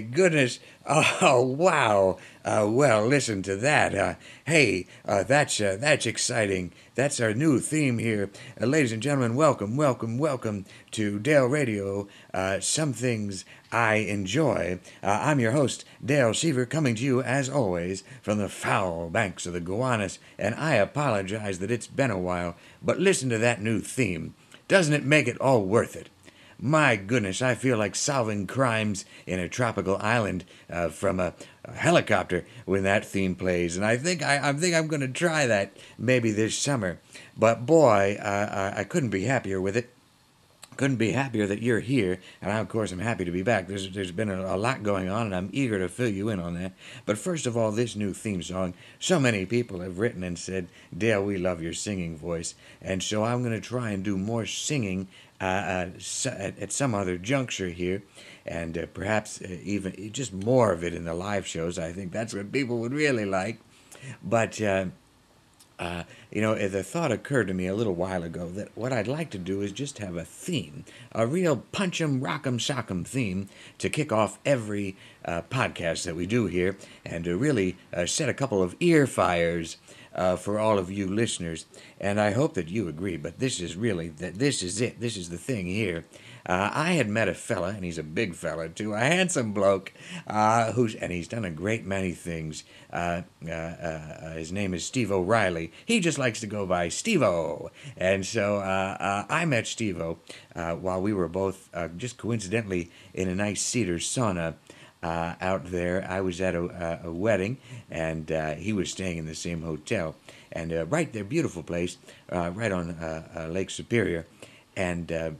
Goodness! 0.00 0.60
Oh 0.86 1.40
wow! 1.40 2.18
Uh, 2.44 2.66
well, 2.68 3.06
listen 3.06 3.42
to 3.42 3.56
that. 3.56 3.94
Uh, 3.94 4.16
hey, 4.44 4.86
uh, 5.06 5.22
that's 5.22 5.58
uh, 5.58 5.78
that's 5.80 6.04
exciting. 6.04 6.72
That's 6.94 7.20
our 7.20 7.32
new 7.32 7.58
theme 7.58 7.96
here, 7.96 8.30
uh, 8.60 8.66
ladies 8.66 8.92
and 8.92 9.02
gentlemen. 9.02 9.34
Welcome, 9.34 9.78
welcome, 9.78 10.18
welcome 10.18 10.66
to 10.90 11.18
Dale 11.18 11.46
Radio. 11.46 12.06
Uh, 12.34 12.60
some 12.60 12.92
things 12.92 13.46
I 13.72 13.94
enjoy. 13.94 14.78
I'm 15.02 15.40
your 15.40 15.52
host, 15.52 15.86
Dale 16.04 16.34
Seaver, 16.34 16.66
coming 16.66 16.94
to 16.96 17.02
you 17.02 17.22
as 17.22 17.48
always 17.48 18.04
from 18.20 18.36
the 18.36 18.50
foul 18.50 19.08
banks 19.08 19.46
of 19.46 19.54
the 19.54 19.60
Gowanus, 19.60 20.18
and 20.38 20.54
I 20.54 20.74
apologize 20.74 21.60
that 21.60 21.70
it's 21.70 21.86
been 21.86 22.10
a 22.10 22.18
while. 22.18 22.56
But 22.82 23.00
listen 23.00 23.30
to 23.30 23.38
that 23.38 23.62
new 23.62 23.80
theme. 23.80 24.34
Doesn't 24.68 24.92
it 24.92 25.04
make 25.04 25.28
it 25.28 25.40
all 25.40 25.64
worth 25.64 25.96
it? 25.96 26.10
My 26.60 26.96
goodness, 26.96 27.42
I 27.42 27.54
feel 27.54 27.76
like 27.76 27.94
solving 27.94 28.46
crimes 28.46 29.04
in 29.26 29.38
a 29.38 29.48
tropical 29.48 29.96
island 29.98 30.44
uh, 30.70 30.88
from 30.88 31.20
a, 31.20 31.34
a, 31.64 31.72
helicopter 31.72 32.44
when 32.64 32.84
that 32.84 33.04
theme 33.04 33.34
plays, 33.34 33.76
and 33.76 33.84
I 33.84 33.96
think 33.96 34.22
I, 34.22 34.50
I 34.50 34.52
think 34.52 34.74
I'm 34.74 34.86
going 34.86 35.00
to 35.00 35.08
try 35.08 35.46
that 35.46 35.76
maybe 35.98 36.30
this 36.30 36.56
summer. 36.56 37.00
But 37.36 37.66
boy, 37.66 38.18
uh, 38.20 38.72
I, 38.74 38.80
I 38.80 38.84
couldn't 38.84 39.10
be 39.10 39.24
happier 39.24 39.60
with 39.60 39.76
it 39.76 39.90
couldn't 40.76 40.96
be 40.96 41.12
happier 41.12 41.46
that 41.46 41.62
you're 41.62 41.80
here, 41.80 42.20
and 42.40 42.52
I, 42.52 42.58
of 42.58 42.68
course, 42.68 42.92
am 42.92 42.98
happy 42.98 43.24
to 43.24 43.30
be 43.30 43.42
back. 43.42 43.68
There's 43.68 43.90
there's 43.90 44.12
been 44.12 44.30
a, 44.30 44.54
a, 44.54 44.56
lot 44.56 44.82
going 44.82 45.08
on, 45.08 45.26
and 45.26 45.34
I'm 45.34 45.50
eager 45.52 45.78
to 45.78 45.88
fill 45.88 46.08
you 46.08 46.28
in 46.28 46.40
on 46.40 46.54
that. 46.54 46.72
But 47.06 47.18
first 47.18 47.46
of 47.46 47.56
all, 47.56 47.70
this 47.70 47.96
new 47.96 48.12
theme 48.12 48.42
song. 48.42 48.74
So 48.98 49.18
many 49.18 49.46
people 49.46 49.80
have 49.80 49.98
written 49.98 50.22
and 50.22 50.38
said, 50.38 50.68
"Dale, 50.96 51.24
we 51.24 51.38
love 51.38 51.62
your 51.62 51.72
singing 51.72 52.16
voice," 52.16 52.54
and 52.80 53.02
so 53.02 53.24
I'm 53.24 53.42
going 53.42 53.60
to 53.60 53.66
try 53.66 53.90
and 53.90 54.04
do 54.04 54.16
more 54.16 54.46
singing 54.46 55.08
uh, 55.40 55.44
uh, 55.44 55.90
at, 56.26 56.58
at, 56.58 56.72
some 56.72 56.94
other 56.94 57.18
juncture 57.18 57.68
here, 57.68 58.02
and 58.46 58.78
uh, 58.78 58.86
perhaps 58.86 59.42
uh, 59.42 59.58
even 59.62 60.12
just 60.12 60.32
more 60.32 60.72
of 60.72 60.84
it 60.84 60.94
in 60.94 61.04
the 61.04 61.14
live 61.14 61.46
shows. 61.46 61.78
I 61.78 61.92
think 61.92 62.12
that's 62.12 62.32
what 62.32 62.52
people 62.52 62.78
would 62.78 62.94
really 62.94 63.24
like. 63.24 63.60
But 64.22 64.60
uh, 65.78 66.04
you 66.30 66.40
know, 66.40 66.54
the 66.68 66.82
thought 66.82 67.10
occurred 67.12 67.48
to 67.48 67.54
me 67.54 67.66
a 67.66 67.74
little 67.74 67.94
while 67.94 68.22
ago 68.22 68.48
that 68.50 68.68
what 68.76 68.92
I'd 68.92 69.08
like 69.08 69.30
to 69.30 69.38
do 69.38 69.60
is 69.60 69.72
just 69.72 69.98
have 69.98 70.16
a 70.16 70.24
theme, 70.24 70.84
a 71.12 71.26
real 71.26 71.56
punch 71.72 72.00
'em, 72.00 72.20
rock 72.20 72.46
'em, 72.46 72.58
shock 72.58 72.90
'em 72.90 73.04
theme 73.04 73.48
to 73.78 73.88
kick 73.90 74.12
off 74.12 74.38
every 74.44 74.96
uh, 75.24 75.42
podcast 75.50 76.04
that 76.04 76.16
we 76.16 76.26
do 76.26 76.46
here 76.46 76.76
and 77.04 77.24
to 77.24 77.36
really 77.36 77.76
uh, 77.92 78.06
set 78.06 78.28
a 78.28 78.34
couple 78.34 78.62
of 78.62 78.76
ear 78.80 79.06
fires 79.06 79.78
uh, 80.14 80.36
for 80.36 80.58
all 80.58 80.78
of 80.78 80.92
you 80.92 81.08
listeners. 81.08 81.66
And 82.00 82.20
I 82.20 82.30
hope 82.30 82.54
that 82.54 82.68
you 82.68 82.88
agree, 82.88 83.16
but 83.16 83.38
this 83.40 83.60
is 83.60 83.76
really, 83.76 84.08
that 84.08 84.38
this 84.38 84.62
is 84.62 84.80
it. 84.80 85.00
This 85.00 85.16
is 85.16 85.30
the 85.30 85.38
thing 85.38 85.66
here. 85.66 86.04
Uh, 86.46 86.70
I 86.74 86.92
had 86.92 87.08
met 87.08 87.28
a 87.28 87.34
fella, 87.34 87.68
and 87.68 87.84
he's 87.84 87.96
a 87.96 88.02
big 88.02 88.34
fella 88.34 88.68
too, 88.68 88.92
a 88.92 88.98
handsome 88.98 89.52
bloke, 89.52 89.92
uh, 90.26 90.72
who's 90.72 90.94
and 90.94 91.10
he's 91.10 91.28
done 91.28 91.44
a 91.44 91.50
great 91.50 91.86
many 91.86 92.12
things. 92.12 92.64
Uh, 92.92 93.22
uh, 93.46 93.50
uh 93.50 94.34
his 94.34 94.52
name 94.52 94.74
is 94.74 94.84
Steve 94.84 95.10
O'Reilly. 95.10 95.72
He 95.86 96.00
just 96.00 96.18
likes 96.18 96.40
to 96.40 96.46
go 96.46 96.66
by 96.66 96.88
Steve-O. 96.88 97.70
And 97.96 98.26
so 98.26 98.56
uh, 98.58 99.24
I 99.28 99.44
met 99.46 99.66
Steve-O 99.66 100.18
while 100.54 101.00
we 101.00 101.12
were 101.12 101.28
both 101.28 101.70
just 101.96 102.18
coincidentally 102.18 102.90
in 103.14 103.28
a 103.28 103.34
nice 103.34 103.62
cedar 103.62 103.98
sauna. 103.98 104.54
out 105.02 105.70
there, 105.70 106.06
I 106.08 106.20
was 106.20 106.40
at 106.40 106.54
a, 106.54 107.00
a 107.04 107.12
wedding, 107.12 107.58
and 107.90 108.28
he 108.58 108.72
was 108.72 108.90
staying 108.90 109.16
in 109.16 109.26
the 109.26 109.34
same 109.34 109.62
hotel, 109.62 110.14
and 110.52 110.90
right 110.90 111.10
there, 111.12 111.24
beautiful 111.24 111.62
place, 111.62 111.96
right 112.30 112.72
on 112.72 112.96
Lake 113.52 113.70
Superior, 113.70 114.26
and 114.76 115.36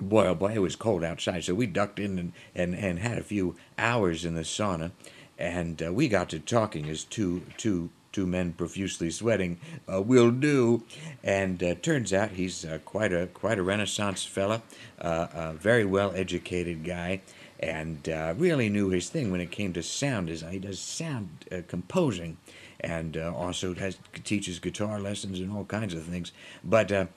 boy, 0.00 0.26
oh 0.26 0.34
boy, 0.34 0.52
it 0.54 0.62
was 0.62 0.76
cold 0.76 1.04
outside. 1.04 1.44
So 1.44 1.54
we 1.54 1.66
ducked 1.66 1.98
in 1.98 2.18
and, 2.18 2.32
and, 2.54 2.74
and 2.74 2.98
had 2.98 3.18
a 3.18 3.22
few 3.22 3.56
hours 3.76 4.24
in 4.24 4.34
the 4.34 4.42
sauna. 4.42 4.92
And 5.38 5.82
uh, 5.82 5.92
we 5.92 6.08
got 6.08 6.28
to 6.30 6.40
talking 6.40 6.88
as 6.88 7.04
two, 7.04 7.42
two, 7.56 7.90
two 8.12 8.26
men 8.26 8.52
profusely 8.52 9.10
sweating 9.10 9.58
uh, 9.92 10.02
will 10.02 10.30
do. 10.30 10.82
And 11.22 11.62
uh, 11.62 11.74
turns 11.76 12.12
out 12.12 12.30
he's 12.30 12.64
uh, 12.64 12.78
quite, 12.84 13.12
a, 13.12 13.28
quite 13.28 13.58
a 13.58 13.62
Renaissance 13.62 14.24
fella, 14.24 14.62
uh, 15.00 15.28
a 15.32 15.52
very 15.52 15.84
well 15.84 16.12
educated 16.14 16.84
guy. 16.84 17.20
And 17.60 18.08
uh, 18.08 18.34
really 18.36 18.68
knew 18.68 18.90
his 18.90 19.08
thing 19.08 19.32
when 19.32 19.40
it 19.40 19.50
came 19.50 19.72
to 19.72 19.82
sound. 19.82 20.30
Is 20.30 20.44
he 20.48 20.60
does 20.60 20.78
sound 20.78 21.28
composing, 21.66 22.36
and 22.78 23.16
also 23.16 23.74
has 23.74 23.98
teaches 24.22 24.60
guitar 24.60 25.00
lessons 25.00 25.40
and 25.40 25.50
all 25.50 25.64
kinds 25.64 25.92
of 25.92 26.04
things. 26.04 26.30
But 26.62 27.08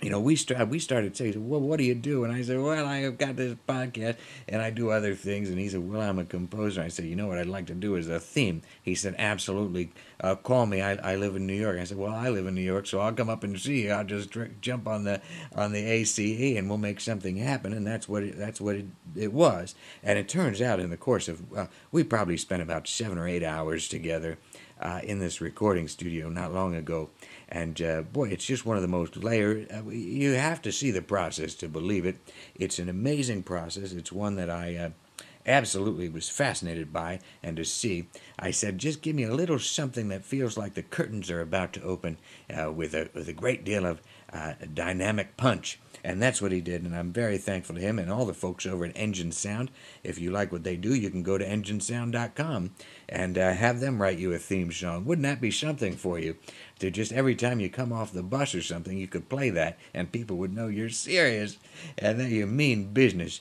you 0.00 0.10
know, 0.10 0.20
we 0.20 0.36
start 0.36 0.68
we 0.68 0.78
started 0.78 1.16
saying, 1.16 1.48
"Well, 1.48 1.60
what 1.60 1.78
do 1.78 1.84
you 1.84 1.94
do?" 1.94 2.24
And 2.24 2.32
I 2.32 2.42
said, 2.42 2.60
"Well, 2.60 2.86
I 2.86 2.98
have 2.98 3.16
got 3.16 3.36
this 3.36 3.56
podcast 3.66 4.16
and 4.48 4.60
I 4.60 4.70
do 4.70 4.90
other 4.90 5.14
things." 5.14 5.48
And 5.48 5.58
he 5.58 5.68
said, 5.68 5.88
"Well, 5.88 6.02
I'm 6.02 6.18
a 6.18 6.24
composer." 6.24 6.82
I 6.82 6.88
said, 6.88 7.06
"You 7.06 7.16
know 7.16 7.26
what 7.26 7.38
I'd 7.38 7.46
like 7.46 7.66
to 7.66 7.74
do 7.74 7.96
is 7.96 8.08
a 8.08 8.20
theme." 8.20 8.62
He 8.82 8.94
said, 8.94 9.14
"Absolutely, 9.18 9.92
uh, 10.20 10.34
call 10.34 10.66
me. 10.66 10.82
I, 10.82 10.94
I 11.12 11.16
live 11.16 11.36
in 11.36 11.46
New 11.46 11.54
York." 11.54 11.78
I 11.78 11.84
said, 11.84 11.96
"Well, 11.96 12.12
I 12.14 12.28
live 12.28 12.46
in 12.46 12.54
New 12.54 12.60
York, 12.60 12.86
so 12.86 13.00
I'll 13.00 13.12
come 13.12 13.30
up 13.30 13.44
and 13.44 13.58
see 13.58 13.84
you. 13.84 13.92
I'll 13.92 14.04
just 14.04 14.36
jump 14.60 14.86
on 14.86 15.04
the 15.04 15.20
on 15.54 15.72
the 15.72 15.84
ACE 15.84 16.18
and 16.58 16.68
we'll 16.68 16.78
make 16.78 17.00
something 17.00 17.36
happen." 17.36 17.72
And 17.72 17.86
that's 17.86 18.08
what 18.08 18.24
it, 18.24 18.38
that's 18.38 18.60
what 18.60 18.76
it, 18.76 18.86
it 19.16 19.32
was. 19.32 19.74
And 20.02 20.18
it 20.18 20.28
turns 20.28 20.60
out, 20.60 20.80
in 20.80 20.90
the 20.90 20.96
course 20.96 21.28
of 21.28 21.40
uh, 21.56 21.66
we 21.92 22.04
probably 22.04 22.36
spent 22.36 22.62
about 22.62 22.88
seven 22.88 23.16
or 23.16 23.26
eight 23.26 23.42
hours 23.42 23.88
together 23.88 24.38
uh, 24.80 25.00
in 25.02 25.18
this 25.18 25.40
recording 25.40 25.88
studio 25.88 26.28
not 26.28 26.52
long 26.52 26.74
ago. 26.74 27.10
And 27.48 27.80
uh, 27.80 28.02
boy, 28.02 28.28
it's 28.30 28.44
just 28.44 28.66
one 28.66 28.76
of 28.76 28.82
the 28.82 28.88
most 28.88 29.16
layered. 29.16 29.70
Uh, 29.70 29.88
you 29.90 30.32
have 30.32 30.62
to 30.62 30.72
see 30.72 30.90
the 30.90 31.02
process 31.02 31.54
to 31.56 31.68
believe 31.68 32.06
it. 32.06 32.16
It's 32.54 32.78
an 32.78 32.88
amazing 32.88 33.42
process. 33.42 33.92
It's 33.92 34.12
one 34.12 34.36
that 34.36 34.50
I 34.50 34.76
uh, 34.76 34.90
absolutely 35.46 36.08
was 36.08 36.28
fascinated 36.28 36.92
by 36.92 37.20
and 37.42 37.56
to 37.56 37.64
see. 37.64 38.08
I 38.38 38.50
said, 38.50 38.78
just 38.78 39.02
give 39.02 39.14
me 39.14 39.24
a 39.24 39.34
little 39.34 39.58
something 39.58 40.08
that 40.08 40.24
feels 40.24 40.56
like 40.56 40.74
the 40.74 40.82
curtains 40.82 41.30
are 41.30 41.40
about 41.40 41.72
to 41.74 41.82
open 41.82 42.18
uh, 42.50 42.72
with, 42.72 42.94
a, 42.94 43.10
with 43.14 43.28
a 43.28 43.32
great 43.32 43.64
deal 43.64 43.86
of 43.86 44.00
uh, 44.34 44.54
dynamic 44.72 45.36
punch. 45.36 45.78
And 46.02 46.20
that's 46.20 46.42
what 46.42 46.52
he 46.52 46.60
did, 46.60 46.82
and 46.82 46.94
I'm 46.94 47.14
very 47.14 47.38
thankful 47.38 47.76
to 47.76 47.80
him 47.80 47.98
and 47.98 48.12
all 48.12 48.26
the 48.26 48.34
folks 48.34 48.66
over 48.66 48.84
at 48.84 48.94
Engine 48.94 49.32
Sound. 49.32 49.70
If 50.02 50.18
you 50.18 50.30
like 50.30 50.52
what 50.52 50.62
they 50.62 50.76
do, 50.76 50.94
you 50.94 51.08
can 51.08 51.22
go 51.22 51.38
to 51.38 51.48
enginesound.com 51.48 52.72
and 53.08 53.38
uh, 53.38 53.52
have 53.54 53.80
them 53.80 54.02
write 54.02 54.18
you 54.18 54.34
a 54.34 54.38
theme 54.38 54.70
song. 54.70 55.06
Wouldn't 55.06 55.24
that 55.24 55.40
be 55.40 55.50
something 55.50 55.96
for 55.96 56.18
you? 56.18 56.36
To 56.80 56.90
just 56.90 57.10
every 57.10 57.34
time 57.34 57.58
you 57.58 57.70
come 57.70 57.90
off 57.90 58.12
the 58.12 58.22
bus 58.22 58.54
or 58.54 58.60
something, 58.60 58.98
you 58.98 59.08
could 59.08 59.30
play 59.30 59.48
that, 59.48 59.78
and 59.94 60.12
people 60.12 60.36
would 60.36 60.54
know 60.54 60.68
you're 60.68 60.90
serious 60.90 61.56
and 61.96 62.20
that 62.20 62.28
you 62.28 62.46
mean 62.46 62.92
business. 62.92 63.40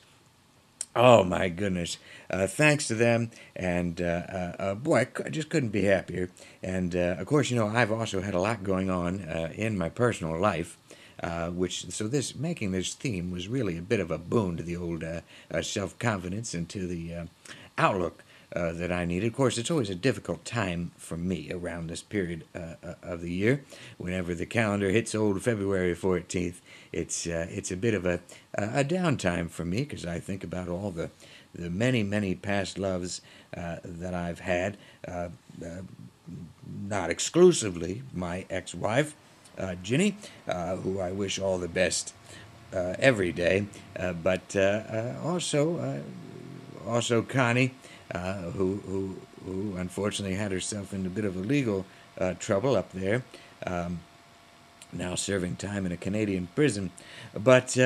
Oh 0.96 1.24
my 1.24 1.50
goodness! 1.50 1.98
Uh, 2.30 2.46
thanks 2.46 2.88
to 2.88 2.94
them, 2.94 3.32
and 3.56 4.00
uh, 4.00 4.04
uh, 4.04 4.56
uh 4.60 4.76
boy, 4.76 5.08
I 5.26 5.30
just 5.30 5.50
couldn't 5.50 5.70
be 5.70 5.86
happier. 5.86 6.30
And 6.62 6.96
uh, 6.96 7.16
of 7.18 7.26
course, 7.26 7.50
you 7.50 7.58
know, 7.58 7.68
I've 7.68 7.92
also 7.92 8.22
had 8.22 8.36
a 8.36 8.40
lot 8.40 8.64
going 8.64 8.92
on 8.92 9.22
in 9.56 9.78
my 9.78 9.90
personal 9.90 10.40
life. 10.40 10.78
Which 11.52 11.90
so 11.90 12.08
this 12.08 12.36
making 12.36 12.74
this 12.74 12.94
theme 12.94 13.32
was 13.32 13.48
really 13.48 13.78
a 13.78 13.82
bit 13.82 14.02
of 14.02 14.12
a 14.12 14.20
boon 14.20 14.58
to 14.58 14.64
the 14.64 14.78
old 14.78 15.04
self 15.62 15.98
confidence 15.98 16.54
and 16.54 16.70
to 16.70 16.86
the 16.86 17.28
outlook 17.78 18.24
uh, 18.56 18.72
that 18.74 18.92
I 18.92 19.06
need. 19.06 19.24
Of 19.24 19.34
course, 19.34 19.58
it's 19.58 19.72
always 19.72 19.90
a 19.90 19.96
difficult 19.96 20.46
time 20.46 20.92
for 20.98 21.18
me 21.18 21.52
around 21.52 21.90
this 21.90 22.04
period 22.04 22.46
of 22.54 23.22
the 23.22 23.32
year. 23.32 23.64
Whenever 23.98 24.36
the 24.36 24.46
calendar 24.46 24.90
hits 24.90 25.16
old 25.16 25.42
February 25.42 25.96
fourteenth, 25.96 26.62
it's 26.92 27.26
it's 27.28 27.72
a 27.72 27.78
bit 27.78 27.94
of 27.94 28.06
a 28.06 28.20
a 28.54 28.84
downtime 28.84 29.50
for 29.50 29.66
me 29.66 29.80
because 29.80 30.06
I 30.06 30.20
think 30.20 30.44
about 30.44 30.68
all 30.68 30.92
the 30.92 31.10
the 31.54 31.70
many 31.70 32.04
many 32.04 32.36
past 32.36 32.78
loves 32.78 33.22
that 33.54 34.14
I've 34.14 34.40
had. 34.40 34.78
not 36.90 37.10
exclusively 37.10 38.02
my 38.14 38.46
ex-wife, 38.50 39.16
uh, 39.58 39.76
Ginny, 39.84 40.18
uh, 40.48 40.78
who 40.78 41.00
I 41.00 41.12
wish 41.12 41.40
all 41.40 41.58
the 41.58 41.68
best 41.68 42.14
uh, 42.74 42.96
every 43.00 43.32
day, 43.32 43.68
uh, 43.98 44.14
but 44.14 44.56
uh, 44.56 45.14
also 45.24 46.02
also 46.88 47.22
Connie, 47.22 47.74
who, 48.14 48.76
who 48.88 49.16
who 49.46 49.76
unfortunately 49.78 50.36
had 50.36 50.52
herself 50.52 50.94
in 50.94 51.06
a 51.06 51.10
bit 51.10 51.26
of 51.26 51.36
a 51.36 51.40
legal 51.40 51.86
trouble 52.40 52.76
up 52.76 52.92
there. 52.92 53.24
Um, 53.66 54.00
now 54.92 55.16
serving 55.16 55.56
time 55.56 55.86
in 55.86 55.92
a 55.92 55.98
Canadian 55.98 56.48
prison. 56.56 56.92
But, 57.34 57.78
uh, 57.78 57.82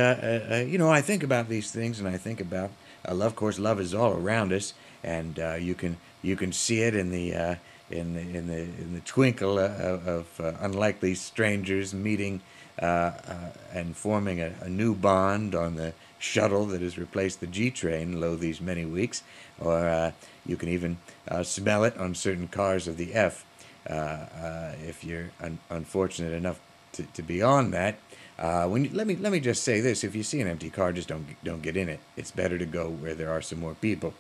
uh, 0.52 0.66
you 0.68 0.78
know, 0.78 0.90
I 0.90 1.02
think 1.02 1.24
about 1.24 1.48
these 1.48 1.72
things 1.72 2.00
and 2.00 2.08
I 2.08 2.18
think 2.18 2.42
about 2.42 2.72
uh, 3.08 3.14
love. 3.14 3.32
Of 3.32 3.36
course, 3.36 3.60
love 3.60 3.80
is 3.80 3.94
all 3.94 4.14
around 4.14 4.52
us, 4.52 4.74
and 5.04 5.38
you, 5.60 5.74
can, 5.74 5.98
you 6.22 6.36
can 6.36 6.52
see 6.52 6.82
it 6.82 6.96
in 6.96 7.12
the 7.12 7.58
in 7.90 8.14
the, 8.14 8.22
in 8.22 8.48
the, 8.48 8.60
in 8.60 8.94
the 8.94 9.00
twinkle 9.02 9.60
of, 9.60 10.08
of 10.08 10.40
uh, 10.40 10.54
unlikely 10.60 11.16
strangers 11.16 11.94
meeting 11.94 12.42
uh, 12.82 12.86
uh, 12.86 13.50
and 13.74 13.96
forming 13.96 14.42
a, 14.42 14.54
a, 14.62 14.70
new 14.70 14.94
bond 14.94 15.56
on 15.56 15.76
the 15.76 15.94
shuttle 16.20 16.66
that 16.66 16.82
has 16.82 16.98
replaced 16.98 17.40
the 17.40 17.48
G 17.48 17.72
train, 17.72 18.20
lo 18.20 18.36
these 18.36 18.62
many 18.62 18.86
weeks, 18.86 19.24
or 19.60 19.88
uh, 19.88 20.12
you 20.46 20.58
can 20.58 20.70
even 20.70 20.98
uh, 21.28 21.42
smell 21.42 21.84
it 21.84 21.98
on 21.98 22.14
certain 22.14 22.48
cars 22.48 22.88
of 22.88 22.98
the 22.98 23.16
F 23.16 23.46
if 23.88 25.04
you're 25.04 25.30
un- 25.42 25.60
unfortunate 25.70 26.34
enough 26.34 26.60
to, 26.92 27.04
to 27.14 27.24
be 27.24 27.42
on 27.42 27.72
that. 27.72 27.98
Uh, 28.38 28.68
when 28.68 28.84
you, 28.84 28.92
let 28.94 29.08
me 29.08 29.16
let 29.16 29.32
me 29.32 29.40
just 29.40 29.64
say 29.64 29.82
this: 29.82 30.04
if 30.04 30.16
you 30.16 30.22
see 30.22 30.40
an 30.42 30.48
empty 30.48 30.70
car, 30.70 30.92
just 30.92 31.08
don't 31.08 31.26
don't 31.44 31.62
get 31.62 31.76
in 31.76 31.90
it. 31.90 32.00
It's 32.16 32.32
better 32.32 32.58
to 32.58 32.66
go 32.66 32.90
where 32.90 33.16
there 33.16 33.32
are 33.32 33.42
some 33.42 33.60
more 33.60 33.74
people, 33.74 34.14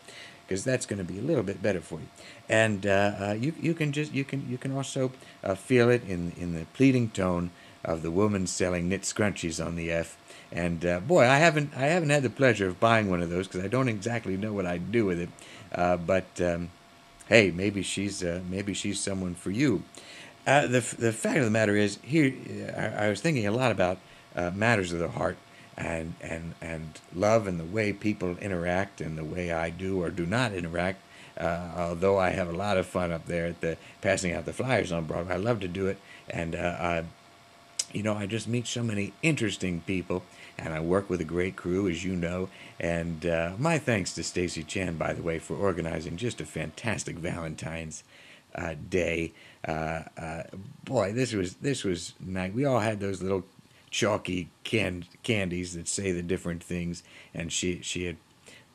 because 0.47 0.63
that's 0.63 0.85
going 0.85 0.97
to 0.97 1.03
be 1.03 1.19
a 1.19 1.21
little 1.21 1.43
bit 1.43 1.61
better 1.61 1.81
for 1.81 1.99
you. 1.99 2.07
And 2.47 2.85
uh, 2.85 3.13
uh, 3.19 3.37
you 3.39 3.53
you 3.61 3.73
can 3.73 3.91
just 3.91 4.13
you 4.13 4.23
can 4.23 4.47
you 4.49 4.57
can 4.57 4.71
also 4.71 5.11
uh, 5.43 5.55
feel 5.55 5.89
it 5.89 6.03
in 6.07 6.31
in 6.37 6.53
the 6.53 6.65
pleading 6.73 7.09
tone 7.09 7.51
of 7.83 8.01
the 8.01 8.11
woman 8.11 8.47
selling 8.47 8.89
knit 8.89 9.01
scrunchies 9.01 9.63
on 9.63 9.75
the 9.75 9.91
F. 9.91 10.17
And 10.51 10.85
uh, 10.85 10.99
boy, 11.01 11.23
I 11.25 11.37
haven't 11.37 11.71
I 11.75 11.87
haven't 11.87 12.09
had 12.09 12.23
the 12.23 12.29
pleasure 12.29 12.67
of 12.67 12.79
buying 12.79 13.09
one 13.09 13.21
of 13.21 13.29
those 13.29 13.47
because 13.47 13.63
I 13.63 13.67
don't 13.67 13.89
exactly 13.89 14.37
know 14.37 14.53
what 14.53 14.65
I'd 14.65 14.91
do 14.91 15.05
with 15.05 15.19
it. 15.19 15.29
Uh, 15.73 15.97
but 15.97 16.39
um, 16.39 16.69
hey, 17.27 17.51
maybe 17.51 17.81
she's 17.81 18.23
maybe 18.23 18.73
she's 18.73 18.99
someone 18.99 19.35
for 19.35 19.51
you. 19.51 19.83
Uh, 20.47 20.61
the 20.61 20.79
the 20.97 21.11
fact 21.11 21.37
of 21.37 21.43
the 21.43 21.51
matter 21.51 21.75
is, 21.75 21.99
here 22.01 22.33
I, 22.77 23.05
I 23.05 23.09
was 23.09 23.19
thinking 23.19 23.45
a 23.45 23.51
lot 23.51 23.69
about 23.69 23.97
uh, 24.33 24.51
matters 24.51 24.93
of 24.93 24.99
the 24.99 25.09
heart 25.09 25.37
and 25.77 26.15
and 26.21 26.55
and 26.61 26.99
love 27.13 27.47
and 27.47 27.59
the 27.59 27.65
way 27.65 27.93
people 27.93 28.37
interact 28.39 28.99
and 28.99 29.17
the 29.17 29.23
way 29.23 29.51
I 29.51 29.69
do 29.69 30.01
or 30.01 30.09
do 30.09 30.25
not 30.25 30.53
interact. 30.53 31.01
Uh, 31.37 31.69
although 31.77 32.17
I 32.17 32.31
have 32.31 32.49
a 32.49 32.57
lot 32.57 32.77
of 32.77 32.87
fun 32.87 33.11
up 33.11 33.27
there 33.27 33.45
at 33.45 33.61
the 33.61 33.77
passing 34.01 34.33
out 34.33 34.45
the 34.45 34.53
flyers 34.53 34.91
on 34.91 35.05
Broadway, 35.05 35.35
I 35.35 35.37
love 35.37 35.59
to 35.59 35.67
do 35.67 35.85
it, 35.85 35.99
and 36.27 36.55
uh, 36.55 36.75
I, 36.79 37.03
you 37.93 38.01
know, 38.01 38.15
I 38.15 38.25
just 38.25 38.47
meet 38.47 38.65
so 38.65 38.81
many 38.81 39.13
interesting 39.21 39.81
people, 39.81 40.23
and 40.57 40.73
I 40.73 40.79
work 40.79 41.11
with 41.11 41.21
a 41.21 41.25
great 41.25 41.55
crew, 41.55 41.87
as 41.87 42.03
you 42.03 42.15
know. 42.15 42.49
And 42.79 43.23
uh, 43.23 43.51
my 43.59 43.77
thanks 43.77 44.15
to 44.15 44.23
Stacy 44.23 44.63
Chan, 44.63 44.97
by 44.97 45.13
the 45.13 45.21
way, 45.21 45.37
for 45.37 45.55
organizing 45.55 46.17
just 46.17 46.41
a 46.41 46.45
fantastic 46.45 47.17
Valentine's 47.17 48.03
uh, 48.55 48.73
Day 48.89 49.33
uh, 49.67 50.03
uh, 50.17 50.43
boy, 50.85 51.11
this 51.11 51.33
was 51.33 51.55
this 51.55 51.83
was 51.83 52.13
nice. 52.19 52.53
We 52.53 52.65
all 52.65 52.79
had 52.79 52.99
those 52.99 53.21
little 53.21 53.43
chalky 53.97 54.47
can 54.63 55.03
candies 55.23 55.73
that 55.73 55.87
say 55.87 56.11
the 56.11 56.21
different 56.21 56.63
things, 56.63 57.01
and 57.33 57.51
she 57.51 57.81
she 57.81 58.05
had 58.05 58.17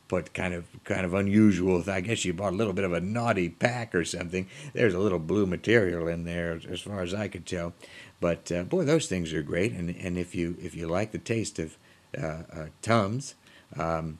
put 0.08 0.34
kind 0.34 0.52
of 0.52 0.66
kind 0.82 1.06
of 1.06 1.14
unusual. 1.14 1.84
I 1.88 2.00
guess 2.00 2.18
she 2.18 2.32
bought 2.32 2.52
a 2.52 2.56
little 2.56 2.72
bit 2.72 2.84
of 2.84 2.92
a 2.92 3.00
naughty 3.00 3.48
pack 3.48 3.94
or 3.94 4.04
something. 4.04 4.48
There's 4.72 4.94
a 4.94 4.98
little 4.98 5.20
blue 5.20 5.46
material 5.46 6.08
in 6.08 6.24
there, 6.24 6.60
as 6.68 6.80
far 6.80 7.02
as 7.02 7.14
I 7.14 7.28
could 7.28 7.46
tell. 7.46 7.72
But 8.20 8.50
uh, 8.50 8.64
boy, 8.64 8.84
those 8.84 9.06
things 9.06 9.32
are 9.32 9.42
great. 9.42 9.70
And 9.70 9.94
and 9.94 10.18
if 10.18 10.34
you 10.34 10.56
if 10.60 10.74
you 10.74 10.88
like 10.88 11.12
the 11.12 11.18
taste 11.18 11.60
of 11.60 11.78
uh, 12.18 12.42
uh, 12.52 12.66
Tums, 12.82 13.36
um, 13.78 14.18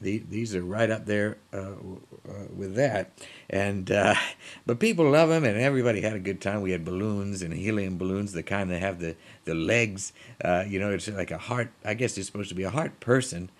the, 0.00 0.18
these 0.18 0.54
are 0.54 0.62
right 0.62 0.90
up 0.90 1.06
there 1.06 1.38
uh, 1.52 1.72
uh, 2.28 2.46
with 2.54 2.74
that. 2.74 3.12
And 3.48 3.90
uh, 3.90 4.14
but 4.66 4.78
people 4.78 5.10
love 5.10 5.28
them, 5.28 5.44
and 5.44 5.58
everybody 5.58 6.00
had 6.00 6.14
a 6.14 6.20
good 6.20 6.40
time. 6.40 6.62
We 6.62 6.72
had 6.72 6.84
balloons 6.84 7.42
and 7.42 7.52
helium 7.54 7.98
balloons, 7.98 8.32
the 8.32 8.42
kind 8.42 8.70
that 8.70 8.80
have 8.80 9.00
the 9.00 9.16
the 9.44 9.54
legs. 9.54 10.12
Uh, 10.44 10.64
you 10.66 10.78
know, 10.78 10.90
it's 10.90 11.08
like 11.08 11.30
a 11.30 11.38
heart. 11.38 11.70
I 11.84 11.94
guess 11.94 12.16
it's 12.18 12.26
supposed 12.26 12.48
to 12.50 12.54
be 12.54 12.64
a 12.64 12.70
heart 12.70 13.00
person, 13.00 13.50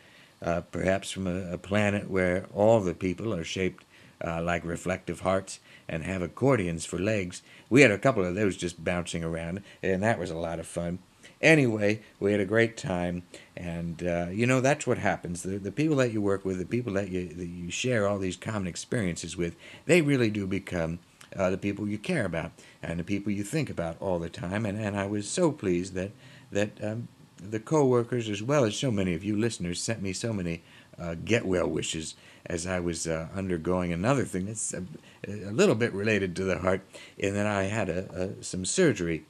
uh, 0.42 0.62
perhaps 0.62 1.10
from 1.10 1.26
a, 1.26 1.52
a, 1.52 1.58
planet 1.58 2.10
where 2.10 2.46
all 2.54 2.80
the 2.80 2.94
people 2.94 3.34
are 3.34 3.44
shaped 3.44 3.84
uh, 4.24 4.42
like 4.42 4.64
reflective 4.64 5.20
hearts 5.20 5.60
and 5.88 6.04
have 6.04 6.22
accordions 6.22 6.84
for 6.84 6.98
legs. 6.98 7.42
We 7.68 7.82
had 7.82 7.90
a 7.90 7.98
couple 7.98 8.24
of 8.24 8.34
those 8.34 8.56
just 8.56 8.82
bouncing 8.82 9.24
around, 9.24 9.62
and 9.82 10.02
that 10.02 10.18
was 10.18 10.30
a 10.30 10.36
lot 10.36 10.60
of 10.60 10.66
fun. 10.66 11.00
Anyway, 11.40 12.02
we 12.18 12.32
had 12.32 12.40
a 12.40 12.44
great 12.44 12.76
time, 12.76 13.22
and 13.56 14.02
uh, 14.06 14.26
you 14.30 14.46
know 14.46 14.60
that's 14.60 14.86
what 14.86 14.98
happens. 14.98 15.42
The 15.42 15.58
the 15.58 15.72
people 15.72 15.96
that 15.96 16.12
you 16.12 16.20
work 16.20 16.44
with, 16.44 16.58
the 16.58 16.66
people 16.66 16.92
that 16.94 17.08
you 17.08 17.28
that 17.28 17.46
you 17.46 17.70
share 17.70 18.06
all 18.06 18.18
these 18.18 18.36
common 18.36 18.66
experiences 18.66 19.36
with, 19.36 19.56
they 19.86 20.02
really 20.02 20.28
do 20.28 20.46
become 20.46 20.98
uh, 21.34 21.48
the 21.48 21.58
people 21.58 21.88
you 21.88 21.98
care 21.98 22.26
about 22.26 22.52
and 22.82 22.98
the 22.98 23.04
people 23.04 23.32
you 23.32 23.42
think 23.42 23.70
about 23.70 23.96
all 24.00 24.18
the 24.18 24.28
time. 24.28 24.66
And 24.66 24.78
and 24.78 24.96
I 24.96 25.06
was 25.06 25.28
so 25.28 25.50
pleased 25.50 25.94
that 25.94 26.12
that 26.52 26.72
um, 26.84 27.08
the 27.38 27.60
coworkers, 27.60 28.28
as 28.28 28.42
well 28.42 28.64
as 28.64 28.76
so 28.76 28.90
many 28.90 29.14
of 29.14 29.24
you 29.24 29.36
listeners, 29.36 29.80
sent 29.80 30.02
me 30.02 30.12
so 30.12 30.32
many 30.32 30.62
uh, 30.98 31.14
get 31.24 31.46
well 31.46 31.68
wishes 31.68 32.14
as 32.46 32.66
I 32.66 32.80
was 32.80 33.06
uh, 33.06 33.28
undergoing 33.34 33.92
another 33.92 34.24
thing 34.24 34.46
that's 34.46 34.74
a, 34.74 34.84
a, 35.26 35.52
little 35.52 35.74
bit 35.74 35.92
related 35.92 36.34
to 36.36 36.44
the 36.44 36.58
heart, 36.58 36.82
in 37.16 37.34
that 37.34 37.46
I 37.46 37.64
had 37.64 37.88
a, 37.88 38.38
a 38.40 38.44
some 38.44 38.64
surgery 38.64 39.24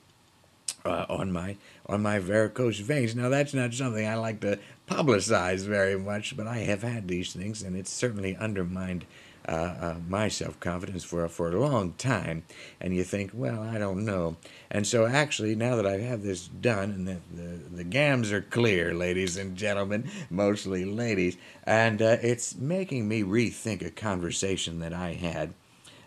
uh, 0.85 1.06
on 1.09 1.32
my 1.32 1.56
on 1.87 2.03
my 2.03 2.19
varicose 2.19 2.81
veins. 2.81 3.15
Now 3.15 3.29
that's 3.29 3.55
not 3.55 3.75
something 3.75 4.06
I 4.06 4.15
like 4.15 4.41
to 4.41 4.59
publicize 4.87 5.67
very 5.67 5.99
much, 5.99 6.37
but 6.37 6.47
I 6.47 6.59
have 6.59 6.82
had 6.82 7.09
these 7.09 7.32
things, 7.32 7.62
and 7.62 7.77
it's 7.77 7.91
certainly 7.91 8.37
undermined 8.37 9.05
uh, 9.49 9.53
uh, 9.53 9.94
my 10.09 10.29
self 10.29 10.61
confidence 10.61 11.03
for 11.05 11.27
for 11.29 11.50
a 11.50 11.61
long 11.61 11.93
time. 11.94 12.44
And 12.81 12.94
you 12.94 13.05
think, 13.05 13.31
well, 13.32 13.62
I 13.62 13.79
don't 13.79 14.05
know. 14.05 14.37
And 14.71 14.87
so 14.87 15.06
actually, 15.06 15.55
now 15.55 15.77
that 15.77 15.87
I 15.87 15.93
have 15.93 16.00
had 16.00 16.23
this 16.23 16.47
done, 16.47 16.91
and 16.91 17.09
the 17.09 17.17
the, 17.32 17.77
the 17.77 17.85
gams 17.85 18.32
are 18.32 18.43
clear, 18.43 18.94
ladies 18.94 19.37
and 19.37 19.56
gentlemen, 19.56 20.11
mostly 20.29 20.85
ladies, 20.85 21.37
and 21.65 22.03
uh, 22.03 22.17
it's 22.23 22.55
making 22.56 23.09
me 23.09 23.23
rethink 23.23 23.85
a 23.85 23.91
conversation 23.91 24.81
that 24.81 24.93
I 24.93 25.15
had, 25.15 25.55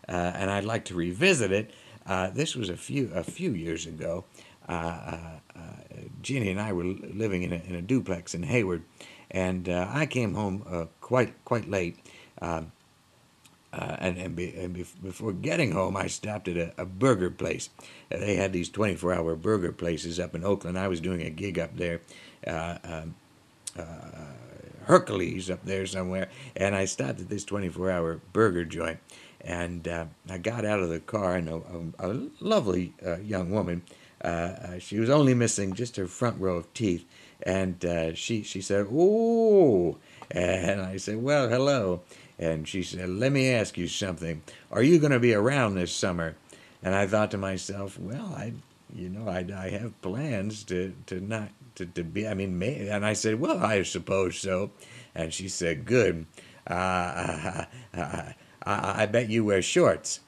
uh, 0.08 0.12
and 0.12 0.52
I'd 0.52 0.66
like 0.66 0.86
to 0.86 0.96
revisit 0.96 1.52
it. 1.52 1.72
Uh, 2.06 2.30
this 2.30 2.56
was 2.56 2.70
a 2.70 2.78
few 2.78 3.12
a 3.14 3.24
few 3.24 3.52
years 3.52 3.86
ago. 3.86 4.26
Uh, 4.68 4.72
uh, 4.72 5.62
Jeannie 6.22 6.50
and 6.50 6.60
I 6.60 6.72
were 6.74 6.86
living 6.86 7.44
in 7.44 7.52
a, 7.52 7.62
in 7.68 7.76
a 7.76 7.82
duplex 7.82 8.34
in 8.34 8.44
Hayward, 8.44 8.84
and 9.30 9.68
uh, 9.68 9.88
I 9.90 10.06
came 10.06 10.34
home 10.34 10.90
quite 11.02 11.44
quite 11.46 11.70
late. 11.70 11.98
Um, 12.42 12.72
uh, 13.74 13.98
and 14.00 14.18
and, 14.20 14.36
be, 14.36 14.56
and 14.56 14.74
before 14.74 15.34
getting 15.34 15.72
home, 15.72 15.98
I 15.98 16.08
stopped 16.08 16.48
at 16.48 16.58
a, 16.58 16.74
a 16.78 16.86
burger 16.86 17.32
place. 17.32 17.70
Uh, 18.12 18.20
they 18.20 18.36
had 18.36 18.54
these 18.54 18.70
24 18.70 19.14
hour 19.14 19.36
burger 19.36 19.72
places 19.72 20.20
up 20.20 20.36
in 20.36 20.44
Oakland. 20.44 20.78
I 20.78 20.88
was 20.88 21.02
doing 21.02 21.24
a 21.24 21.32
gig 21.32 21.58
up 21.58 21.76
there, 21.76 22.02
uh, 22.46 22.78
um, 22.84 23.16
Hercules 24.84 25.50
up 25.50 25.66
there 25.66 25.88
somewhere, 25.88 26.30
and 26.56 26.76
I 26.76 26.86
stopped 26.86 27.22
at 27.22 27.30
this 27.30 27.44
24 27.46 27.90
hour 27.90 28.22
burger 28.32 28.64
joint. 28.64 29.00
And 29.42 29.86
I 30.30 30.38
got 30.38 30.64
out 30.64 30.80
of 30.80 30.90
the 30.90 31.02
car, 31.02 31.36
and 31.36 31.50
a, 31.50 31.56
a, 32.00 32.12
a 32.12 32.30
lovely 32.40 32.94
young 33.26 33.52
woman 33.52 33.82
uh, 33.82 33.88
uh, 33.88 34.03
she 34.80 35.00
was 35.00 35.10
only 35.10 35.34
missing 35.34 35.74
just 35.74 35.98
her 35.98 36.08
front 36.08 36.40
row 36.40 36.58
of 36.58 36.74
teeth, 36.74 37.06
and 37.42 37.84
uh, 37.84 38.14
she 38.14 38.44
she 38.44 38.62
said, 38.62 38.88
"Oh," 38.92 39.98
and 40.32 40.82
I 40.82 40.98
said, 40.98 41.22
"Well, 41.22 41.50
hello," 41.50 42.02
and 42.40 42.68
she 42.68 42.84
said, 42.84 43.10
"Let 43.10 43.32
me 43.32 43.50
ask 43.50 43.78
you 43.78 43.88
something. 43.88 44.42
Are 44.72 44.84
you 44.84 45.00
going 45.00 45.12
to 45.12 45.20
be 45.20 45.34
around 45.34 45.76
this 45.76 45.94
summer?" 45.94 46.36
And 46.82 46.96
I 46.96 47.08
thought 47.08 47.32
to 47.32 47.38
myself, 47.38 48.00
"Well, 48.00 48.34
I." 48.36 48.54
You 48.96 49.10
know, 49.10 49.28
I, 49.28 49.44
I 49.58 49.70
have 49.70 50.00
plans 50.04 50.64
to, 50.66 50.94
to 51.08 51.20
not 51.20 51.50
to, 51.76 51.86
to 51.88 52.04
be. 52.04 52.28
I 52.28 52.36
mean, 52.36 52.60
may, 52.60 52.88
and 52.90 53.04
I 53.04 53.14
said, 53.14 53.40
"Well, 53.40 53.58
I 53.58 53.82
suppose 53.82 54.38
so." 54.38 54.70
And 55.16 55.34
she 55.34 55.50
said, 55.50 55.86
"Good. 55.86 56.28
Uh, 56.70 56.74
uh, 56.74 57.66
uh, 57.98 58.32
I, 58.64 59.04
I 59.04 59.06
bet 59.08 59.30
you 59.30 59.46
wear 59.46 59.64
shorts." 59.64 60.20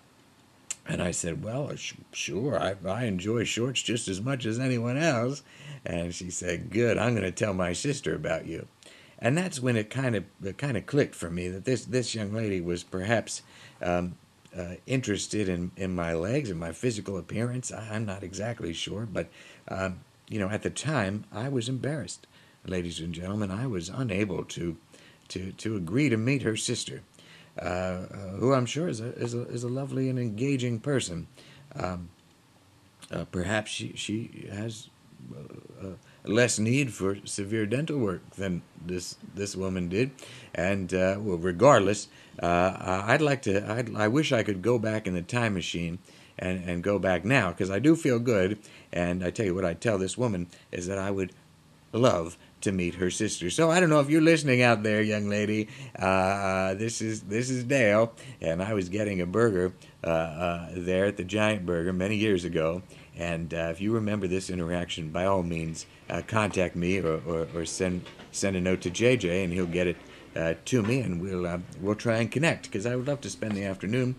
And 0.87 1.01
I 1.01 1.11
said, 1.11 1.43
Well, 1.43 1.71
sure, 2.11 2.59
I, 2.59 2.75
I 2.87 3.05
enjoy 3.05 3.43
shorts 3.43 3.81
just 3.81 4.07
as 4.07 4.21
much 4.21 4.45
as 4.45 4.59
anyone 4.59 4.97
else. 4.97 5.43
And 5.85 6.13
she 6.13 6.29
said, 6.29 6.69
Good, 6.69 6.97
I'm 6.97 7.13
going 7.15 7.23
to 7.23 7.31
tell 7.31 7.53
my 7.53 7.73
sister 7.73 8.15
about 8.15 8.45
you. 8.45 8.67
And 9.17 9.37
that's 9.37 9.59
when 9.59 9.77
it 9.77 9.89
kind 9.89 10.15
of 10.15 10.25
it 10.43 10.57
kind 10.57 10.77
of 10.77 10.85
clicked 10.85 11.15
for 11.15 11.29
me 11.29 11.47
that 11.47 11.65
this, 11.65 11.85
this 11.85 12.13
young 12.13 12.33
lady 12.33 12.61
was 12.61 12.83
perhaps 12.83 13.41
um, 13.81 14.17
uh, 14.55 14.75
interested 14.85 15.49
in, 15.49 15.71
in 15.75 15.95
my 15.95 16.13
legs 16.13 16.49
and 16.49 16.59
my 16.59 16.71
physical 16.71 17.17
appearance. 17.17 17.71
I'm 17.71 18.05
not 18.05 18.23
exactly 18.23 18.73
sure, 18.73 19.07
but 19.11 19.27
um, 19.67 20.01
you 20.27 20.39
know, 20.39 20.49
at 20.49 20.63
the 20.63 20.69
time, 20.69 21.25
I 21.31 21.49
was 21.49 21.69
embarrassed, 21.69 22.27
ladies 22.65 22.99
and 22.99 23.13
gentlemen. 23.13 23.51
I 23.51 23.67
was 23.67 23.89
unable 23.89 24.43
to 24.45 24.77
to 25.29 25.51
to 25.53 25.75
agree 25.75 26.09
to 26.09 26.17
meet 26.17 26.43
her 26.43 26.55
sister. 26.55 27.01
Uh, 27.59 27.65
uh, 27.65 28.05
who 28.37 28.53
I'm 28.53 28.65
sure 28.65 28.87
is 28.87 28.99
a, 28.99 29.13
is 29.13 29.33
a, 29.33 29.43
is 29.43 29.63
a 29.63 29.69
lovely 29.69 30.09
and 30.09 30.19
engaging 30.19 30.79
person. 30.79 31.27
Um, 31.75 32.09
uh, 33.11 33.25
perhaps 33.25 33.71
she, 33.71 33.93
she 33.95 34.49
has 34.51 34.89
less 36.25 36.59
need 36.59 36.93
for 36.93 37.17
severe 37.25 37.65
dental 37.65 37.97
work 37.97 38.29
than 38.31 38.61
this 38.85 39.17
this 39.33 39.55
woman 39.55 39.89
did, 39.89 40.11
and 40.53 40.93
uh, 40.93 41.17
well, 41.19 41.37
regardless, 41.37 42.07
uh, 42.41 43.03
I'd 43.05 43.21
like 43.21 43.41
to. 43.43 43.69
I'd, 43.71 43.95
i 43.95 44.07
wish 44.07 44.31
I 44.31 44.43
could 44.43 44.61
go 44.61 44.79
back 44.79 45.07
in 45.07 45.13
the 45.13 45.21
time 45.21 45.53
machine 45.53 45.99
and 46.37 46.67
and 46.67 46.83
go 46.83 46.99
back 46.99 47.25
now 47.25 47.49
because 47.49 47.69
I 47.69 47.79
do 47.79 47.95
feel 47.95 48.19
good. 48.19 48.59
And 48.91 49.23
I 49.23 49.29
tell 49.29 49.45
you 49.45 49.55
what, 49.55 49.65
I 49.65 49.73
tell 49.73 49.97
this 49.97 50.17
woman 50.17 50.47
is 50.71 50.87
that 50.87 50.97
I 50.97 51.11
would 51.11 51.31
love 51.95 52.37
to 52.65 52.71
meet 52.71 52.95
her 52.95 53.11
sister. 53.11 53.49
So 53.49 53.69
I 53.69 53.79
don't 53.79 53.89
know 53.89 53.99
if 53.99 54.09
you're 54.09 54.21
listening 54.21 54.63
out 54.63 54.81
there, 54.81 55.01
young 55.01 55.29
lady. 55.29 55.69
Uh, 55.99 56.05
uh, 56.05 56.73
this 56.73 56.99
is 56.99 57.21
this 57.21 57.49
is 57.49 57.63
Dale, 57.63 58.11
and 58.41 58.61
I 58.61 58.73
was 58.73 58.89
getting 58.89 59.21
a 59.21 59.25
burger 59.25 59.73
uh, 60.03 60.07
uh 60.07 60.69
there 60.73 61.05
at 61.05 61.17
the 61.17 61.23
Giant 61.23 61.65
Burger 61.65 61.93
many 61.93 62.15
years 62.15 62.43
ago. 62.43 62.81
And 63.15 63.53
uh, 63.53 63.69
if 63.71 63.79
you 63.79 63.93
remember 63.93 64.27
this 64.27 64.49
interaction, 64.49 65.09
by 65.09 65.25
all 65.25 65.43
means, 65.43 65.85
uh, 66.09 66.21
contact 66.27 66.75
me 66.75 66.99
or, 66.99 67.21
or, 67.25 67.47
or, 67.55 67.65
send 67.65 68.01
send 68.31 68.57
a 68.57 68.61
note 68.61 68.81
to 68.81 68.91
JJ, 68.91 69.43
and 69.43 69.53
he'll 69.53 69.65
get 69.65 69.87
it 69.87 69.97
to 70.65 70.81
me, 70.81 70.99
and 70.99 71.21
we'll 71.21 71.61
we'll 71.79 71.95
try 71.95 72.17
and 72.17 72.31
connect. 72.31 72.63
Because 72.63 72.85
I 72.85 72.95
would 72.95 73.07
love 73.07 73.21
to 73.21 73.29
spend 73.29 73.53
the 73.53 73.63
afternoon 73.63 74.15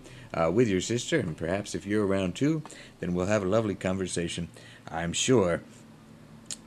with 0.53 0.69
your 0.69 0.81
sister, 0.81 1.19
and 1.19 1.37
perhaps 1.37 1.75
if 1.75 1.85
you're 1.85 2.07
around 2.07 2.37
too, 2.37 2.63
then 3.01 3.13
we'll 3.13 3.27
have 3.27 3.43
a 3.43 3.49
lovely 3.49 3.75
conversation. 3.75 4.49
I'm 4.89 5.13
sure 5.13 5.63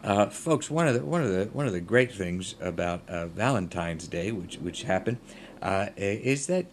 Uh, 0.03 0.29
folks, 0.29 0.72
one 0.72 0.88
of 0.88 0.94
the 0.94 1.03
one 1.06 1.22
of 1.22 1.29
the 1.29 1.46
one 1.51 1.68
of 1.68 1.74
the 1.74 1.82
great 1.82 2.12
things 2.12 2.56
about 2.62 3.08
uh, 3.10 3.27
Valentine's 3.27 4.08
Day, 4.08 4.32
which 4.32 4.56
which 4.58 4.84
happened, 4.84 5.18
uh, 5.62 5.88
is 5.98 6.48
that 6.48 6.68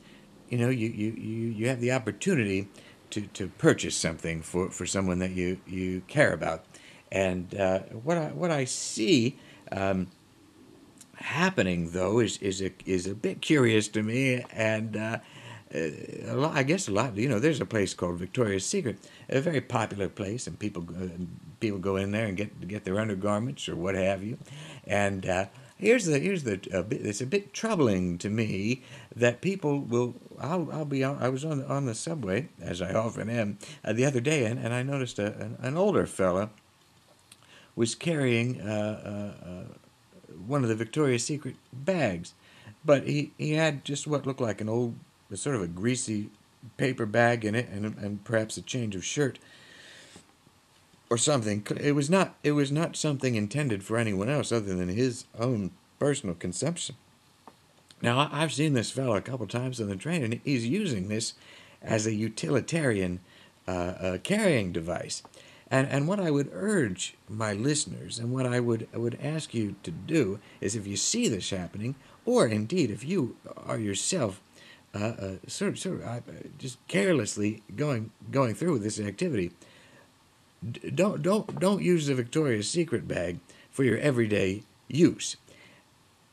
you 0.48 0.58
know 0.58 0.68
you, 0.68 0.88
you, 0.88 1.10
you, 1.12 1.48
you 1.48 1.68
have 1.68 1.80
the 1.80 1.90
opportunity 1.90 2.68
to, 3.10 3.22
to 3.22 3.48
purchase 3.48 3.96
something 3.96 4.42
for, 4.42 4.70
for 4.70 4.86
someone 4.86 5.18
that 5.18 5.30
you, 5.32 5.58
you 5.66 6.02
care 6.06 6.32
about, 6.32 6.64
and 7.10 7.54
uh, 7.54 7.80
what 7.80 8.16
I 8.16 8.26
what 8.28 8.52
I 8.52 8.64
see 8.64 9.38
um, 9.72 10.06
happening 11.16 11.90
though 11.90 12.20
is 12.20 12.38
is 12.38 12.62
a 12.62 12.70
is 12.84 13.08
a 13.08 13.14
bit 13.14 13.42
curious 13.42 13.88
to 13.88 14.04
me, 14.04 14.44
and 14.52 14.96
uh, 14.96 15.18
a 15.74 16.34
lot, 16.34 16.56
I 16.56 16.62
guess 16.62 16.86
a 16.86 16.92
lot. 16.92 17.16
You 17.16 17.28
know, 17.28 17.40
there's 17.40 17.60
a 17.60 17.66
place 17.66 17.92
called 17.92 18.18
Victoria's 18.18 18.64
Secret, 18.64 18.98
a 19.28 19.40
very 19.40 19.60
popular 19.60 20.08
place, 20.08 20.46
and 20.46 20.56
people 20.56 20.82
go, 20.82 21.10
people 21.60 21.78
go 21.78 21.96
in 21.96 22.12
there 22.12 22.26
and 22.26 22.36
get 22.36 22.68
get 22.68 22.84
their 22.84 22.98
undergarments 22.98 23.68
or 23.68 23.76
what 23.76 23.94
have 23.94 24.22
you. 24.22 24.38
And 24.86 25.26
uh, 25.26 25.46
here's 25.76 26.06
the 26.06 26.18
here's 26.18 26.44
the 26.44 26.60
it's 26.90 27.20
a 27.20 27.26
bit 27.26 27.52
troubling 27.52 28.18
to 28.18 28.30
me 28.30 28.82
that 29.14 29.40
people 29.40 29.80
will. 29.80 30.14
I'll, 30.38 30.68
I'll 30.70 30.84
be 30.84 31.04
I 31.04 31.28
was 31.28 31.44
on 31.44 31.64
on 31.64 31.86
the 31.86 31.94
subway 31.94 32.48
as 32.60 32.82
I 32.82 32.92
often 32.94 33.30
am 33.30 33.58
uh, 33.84 33.92
the 33.92 34.04
other 34.04 34.20
day, 34.20 34.44
and, 34.44 34.58
and 34.58 34.74
I 34.74 34.82
noticed 34.82 35.18
a, 35.18 35.34
an, 35.34 35.56
an 35.60 35.76
older 35.76 36.06
fella 36.06 36.50
was 37.74 37.94
carrying 37.94 38.60
uh, 38.60 39.34
uh, 39.44 39.48
uh 39.48 39.64
one 40.46 40.62
of 40.62 40.68
the 40.68 40.74
Victoria's 40.74 41.24
Secret 41.24 41.56
bags, 41.72 42.34
but 42.84 43.06
he, 43.06 43.32
he 43.38 43.52
had 43.52 43.84
just 43.84 44.06
what 44.06 44.26
looked 44.26 44.40
like 44.40 44.60
an 44.60 44.68
old 44.68 44.94
sort 45.34 45.56
of 45.56 45.62
a 45.62 45.66
greasy 45.66 46.30
paper 46.76 47.06
bag 47.06 47.44
in 47.44 47.54
it 47.54 47.68
and, 47.68 47.96
and 47.98 48.24
perhaps 48.24 48.56
a 48.56 48.62
change 48.62 48.94
of 48.94 49.04
shirt 49.04 49.38
or 51.08 51.18
something. 51.18 51.66
It 51.80 51.92
was 51.92 52.10
not 52.10 52.34
it 52.42 52.52
was 52.52 52.72
not 52.72 52.96
something 52.96 53.34
intended 53.34 53.82
for 53.84 53.96
anyone 53.96 54.28
else 54.28 54.52
other 54.52 54.74
than 54.74 54.88
his 54.88 55.26
own 55.38 55.70
personal 55.98 56.34
consumption. 56.34 56.96
Now 58.02 58.28
I've 58.32 58.52
seen 58.52 58.74
this 58.74 58.90
fellow 58.90 59.16
a 59.16 59.22
couple 59.22 59.46
times 59.46 59.80
on 59.80 59.88
the 59.88 59.96
train, 59.96 60.22
and 60.22 60.40
he's 60.44 60.66
using 60.66 61.08
this 61.08 61.34
as 61.82 62.06
a 62.06 62.14
utilitarian 62.14 63.20
uh, 63.66 63.70
uh, 63.70 64.18
carrying 64.18 64.72
device. 64.72 65.22
And 65.70 65.88
and 65.88 66.06
what 66.06 66.20
I 66.20 66.30
would 66.30 66.50
urge 66.52 67.16
my 67.28 67.52
listeners, 67.52 68.18
and 68.18 68.32
what 68.32 68.46
I 68.46 68.60
would 68.60 68.88
I 68.94 68.98
would 68.98 69.18
ask 69.20 69.54
you 69.54 69.76
to 69.82 69.90
do 69.90 70.38
is, 70.60 70.76
if 70.76 70.86
you 70.86 70.96
see 70.96 71.28
this 71.28 71.50
happening, 71.50 71.96
or 72.24 72.46
indeed 72.46 72.90
if 72.90 73.04
you 73.04 73.36
are 73.56 73.78
yourself 73.78 74.40
uh, 74.94 74.98
uh, 74.98 75.32
sort 75.46 75.72
of, 75.72 75.78
sort 75.78 76.00
of 76.00 76.06
uh, 76.06 76.20
just 76.58 76.78
carelessly 76.88 77.62
going 77.74 78.10
going 78.30 78.54
through 78.54 78.72
with 78.74 78.82
this 78.82 79.00
activity. 79.00 79.50
Don't 80.94 81.22
don't 81.22 81.60
don't 81.60 81.82
use 81.82 82.06
the 82.06 82.14
Victoria's 82.14 82.68
Secret 82.68 83.06
bag 83.06 83.40
for 83.70 83.84
your 83.84 83.98
everyday 83.98 84.62
use. 84.88 85.36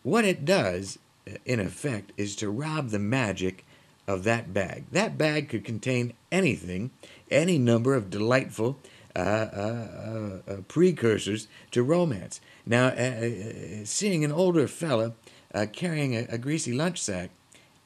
What 0.03 0.25
it 0.25 0.45
does, 0.45 0.99
uh, 1.27 1.37
in 1.45 1.59
effect, 1.59 2.11
is 2.17 2.35
to 2.37 2.49
rob 2.49 2.89
the 2.89 2.99
magic 2.99 3.65
of 4.07 4.23
that 4.23 4.53
bag. 4.53 4.85
That 4.91 5.17
bag 5.17 5.49
could 5.49 5.63
contain 5.63 6.13
anything, 6.31 6.91
any 7.31 7.57
number 7.57 7.95
of 7.95 8.09
delightful 8.09 8.77
uh, 9.15 9.19
uh, 9.19 10.39
uh, 10.47 10.55
precursors 10.67 11.47
to 11.69 11.83
romance. 11.83 12.41
Now, 12.65 12.91
seeing 13.83 14.25
an 14.25 14.31
older 14.31 14.67
fella 14.67 15.13
carrying 15.71 16.15
a, 16.15 16.25
a 16.29 16.37
greasy 16.39 16.73
lunch 16.73 16.99
sack 16.99 17.29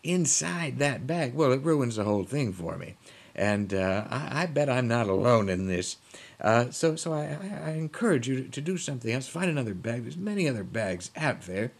inside 0.03 0.79
that 0.79 1.05
bag, 1.05 1.33
well, 1.33 1.51
it 1.51 1.61
ruins 1.61 1.97
the 1.97 2.05
whole 2.05 2.23
thing 2.23 2.53
for 2.53 2.77
me. 2.77 2.95
And 3.37 3.73
uh, 3.73 4.05
I, 4.09 4.43
I, 4.43 4.45
bet 4.47 4.69
I'm 4.69 4.87
not 4.87 5.07
alone 5.07 5.47
in 5.47 5.67
this. 5.67 5.97
Uh, 6.41 6.71
so, 6.71 6.95
so 6.95 7.13
I, 7.13 7.37
I, 7.65 7.71
encourage 7.71 8.27
you 8.27 8.43
to, 8.43 8.49
to, 8.49 8.61
do 8.61 8.77
something 8.77 9.11
else. 9.11 9.27
Find 9.27 9.49
another 9.49 9.75
bag. 9.75 10.03
There's 10.03 10.17
many 10.17 10.49
other 10.49 10.63
bags 10.63 11.11
out 11.15 11.41
there. 11.43 11.71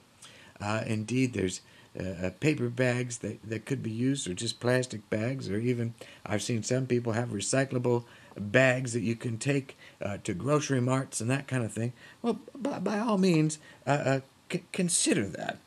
Uh, 0.62 0.84
indeed, 0.86 1.34
there's 1.34 1.62
uh, 2.00 2.28
uh, 2.28 2.30
paper 2.40 2.70
bags 2.70 3.20
that, 3.20 3.42
that 3.44 3.66
could 3.66 3.82
be 3.82 3.92
used, 3.92 4.28
or 4.28 4.36
just 4.36 4.60
plastic 4.60 5.10
bags, 5.10 5.50
or 5.50 5.58
even 5.58 5.96
I've 6.26 6.44
seen 6.44 6.62
some 6.62 6.86
people 6.86 7.14
have 7.14 7.30
recyclable 7.30 8.04
bags 8.38 8.94
that 8.94 9.02
you 9.02 9.16
can 9.16 9.40
take 9.40 9.76
uh, 10.00 10.18
to 10.24 10.36
grocery 10.36 10.82
marts 10.82 11.22
and 11.22 11.30
that 11.32 11.48
kind 11.48 11.64
of 11.64 11.74
thing. 11.74 11.94
Well, 12.22 12.40
by, 12.56 12.80
by 12.80 13.00
all 13.00 13.18
means, 13.18 13.58
c- 13.88 14.64
consider 14.72 15.26
that. 15.26 15.58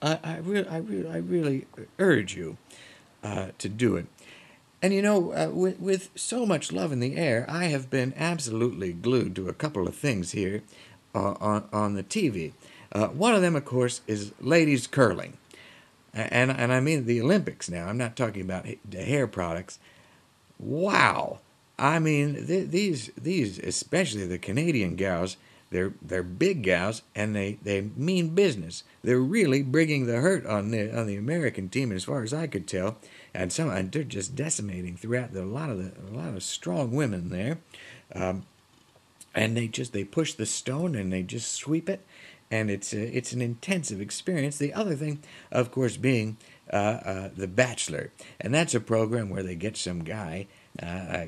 I, 0.00 0.18
I, 0.22 0.36
re- 0.38 0.66
I, 0.68 0.76
re- 0.78 1.08
I 1.08 1.16
really 1.16 1.66
urge 1.98 2.36
you 2.36 2.58
uh, 3.24 3.48
to 3.58 3.68
do 3.68 3.96
it. 3.96 4.06
And 4.84 4.92
you 4.92 5.00
know, 5.00 5.32
uh, 5.32 5.48
with, 5.50 5.80
with 5.80 6.10
so 6.14 6.44
much 6.44 6.70
love 6.70 6.92
in 6.92 7.00
the 7.00 7.16
air, 7.16 7.46
I 7.48 7.68
have 7.68 7.88
been 7.88 8.12
absolutely 8.18 8.92
glued 8.92 9.34
to 9.36 9.48
a 9.48 9.54
couple 9.54 9.88
of 9.88 9.96
things 9.96 10.32
here 10.32 10.62
uh, 11.14 11.36
on, 11.40 11.66
on 11.72 11.94
the 11.94 12.02
TV. 12.02 12.52
Uh, 12.92 13.06
one 13.06 13.34
of 13.34 13.40
them, 13.40 13.56
of 13.56 13.64
course, 13.64 14.02
is 14.06 14.32
ladies 14.42 14.86
curling. 14.86 15.38
And, 16.12 16.50
and 16.50 16.70
I 16.70 16.80
mean 16.80 17.06
the 17.06 17.22
Olympics 17.22 17.70
now. 17.70 17.86
I'm 17.86 17.96
not 17.96 18.14
talking 18.14 18.42
about 18.42 18.66
the 18.86 19.02
hair 19.02 19.26
products. 19.26 19.78
Wow. 20.58 21.38
I 21.78 21.98
mean, 21.98 22.46
th- 22.46 22.68
these, 22.68 23.10
these, 23.16 23.58
especially 23.60 24.26
the 24.26 24.36
Canadian 24.36 24.96
gals, 24.96 25.38
they're 25.74 25.92
they're 26.00 26.22
big 26.22 26.62
gals 26.62 27.02
and 27.16 27.34
they, 27.34 27.58
they 27.64 27.80
mean 27.96 28.28
business. 28.28 28.84
They're 29.02 29.18
really 29.18 29.60
bringing 29.60 30.06
the 30.06 30.18
hurt 30.18 30.46
on 30.46 30.70
the 30.70 30.96
on 30.96 31.08
the 31.08 31.16
American 31.16 31.68
team, 31.68 31.90
as 31.90 32.04
far 32.04 32.22
as 32.22 32.32
I 32.32 32.46
could 32.46 32.68
tell. 32.68 32.98
And 33.34 33.52
some 33.52 33.70
and 33.70 33.90
they're 33.90 34.04
just 34.04 34.36
decimating 34.36 34.96
throughout 34.96 35.32
the, 35.32 35.42
a 35.42 35.44
lot 35.44 35.70
of 35.70 35.78
the 35.78 35.90
a 36.08 36.14
lot 36.16 36.36
of 36.36 36.44
strong 36.44 36.92
women 36.92 37.30
there. 37.30 37.58
Um, 38.14 38.46
and 39.34 39.56
they 39.56 39.66
just 39.66 39.92
they 39.92 40.04
push 40.04 40.34
the 40.34 40.46
stone 40.46 40.94
and 40.94 41.12
they 41.12 41.24
just 41.24 41.52
sweep 41.52 41.88
it, 41.88 42.06
and 42.52 42.70
it's 42.70 42.92
a, 42.94 43.16
it's 43.16 43.32
an 43.32 43.42
intensive 43.42 44.00
experience. 44.00 44.58
The 44.58 44.72
other 44.74 44.94
thing, 44.94 45.24
of 45.50 45.72
course, 45.72 45.96
being 45.96 46.36
uh, 46.72 46.76
uh, 46.76 47.30
the 47.36 47.48
Bachelor, 47.48 48.12
and 48.40 48.54
that's 48.54 48.76
a 48.76 48.80
program 48.80 49.28
where 49.28 49.42
they 49.42 49.56
get 49.56 49.76
some 49.76 50.04
guy, 50.04 50.46
uh, 50.80 51.26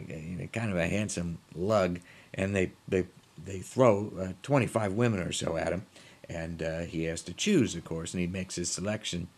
kind 0.53 0.71
of 0.71 0.77
a 0.77 0.87
handsome 0.87 1.39
lug, 1.53 1.99
and 2.33 2.55
they 2.55 2.71
they 2.87 3.07
they 3.45 3.61
throw 3.61 4.13
uh, 4.19 4.33
25 4.43 4.93
women 4.93 5.21
or 5.21 5.33
so 5.33 5.57
at 5.57 5.73
him, 5.73 5.87
and 6.29 6.63
uh, 6.63 6.81
he 6.81 7.05
has 7.05 7.23
to 7.23 7.35
choose, 7.35 7.75
of 7.75 7.85
course, 7.85 8.13
and 8.15 8.21
he 8.21 8.27
makes 8.27 8.57
his 8.57 8.71
selection 8.71 9.29